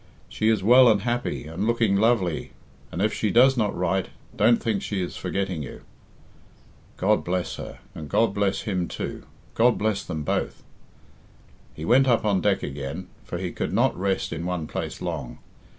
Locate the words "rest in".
13.95-14.43